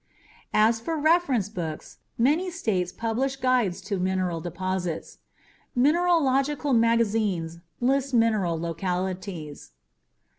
As 0.55 0.79
for 0.79 0.97
reference 0.97 1.47
books, 1.47 1.99
many 2.17 2.49
states 2.49 2.91
publish 2.91 3.35
guides 3.35 3.81
to 3.81 3.97
mineral 3.99 4.41
deposits. 4.41 5.19
Mineralogical 5.75 6.73
magazines 6.73 7.59
list 7.79 8.11
mineral 8.11 8.59
localities. 8.59 9.73